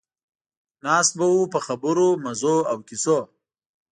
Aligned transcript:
ناست 0.83 1.13
به 1.17 1.25
وو 1.31 1.51
په 1.53 1.59
خبرو، 1.65 2.07
مزو 2.23 2.57
او 2.71 2.77
کیسو. 2.87 3.17